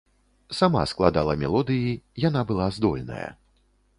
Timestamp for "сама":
0.59-0.81